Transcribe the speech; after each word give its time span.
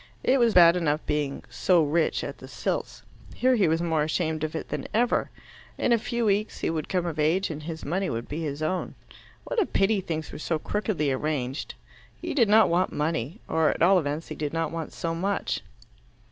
It 0.23 0.39
was 0.39 0.55
bad 0.55 0.75
enough 0.75 1.05
being 1.05 1.43
"so 1.47 1.83
rich" 1.83 2.23
at 2.23 2.39
the 2.39 2.47
Silts; 2.47 3.03
here 3.35 3.53
he 3.55 3.67
was 3.67 3.83
more 3.83 4.01
ashamed 4.01 4.43
of 4.43 4.55
it 4.55 4.69
than 4.69 4.87
ever. 4.95 5.29
In 5.77 5.91
a 5.93 5.99
few 5.99 6.25
weeks 6.25 6.61
he 6.61 6.71
would 6.71 6.89
come 6.89 7.05
of 7.05 7.19
age 7.19 7.51
and 7.51 7.61
his 7.61 7.85
money 7.85 8.09
be 8.21 8.41
his 8.41 8.63
own. 8.63 8.95
What 9.43 9.61
a 9.61 9.65
pity 9.67 10.01
things 10.01 10.31
were 10.31 10.39
so 10.39 10.57
crookedly 10.57 11.11
arranged. 11.11 11.75
He 12.19 12.33
did 12.33 12.49
not 12.49 12.67
want 12.67 12.91
money, 12.91 13.41
or 13.47 13.69
at 13.69 13.83
all 13.83 13.99
events 13.99 14.29
he 14.29 14.35
did 14.35 14.53
not 14.53 14.71
want 14.71 14.91
so 14.91 15.13
much. 15.13 15.61